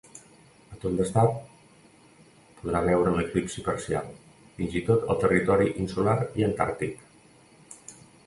Tot 0.83 0.85
l'estat 0.99 1.33
podrà 2.61 2.79
veure 2.87 3.11
l'eclipsi 3.19 3.65
parcial, 3.69 4.09
fins 4.57 4.77
i 4.81 4.83
tot 4.89 5.05
al 5.15 5.21
territori 5.25 5.71
insular 5.83 6.19
i 6.41 6.47
antàrtic. 6.49 7.05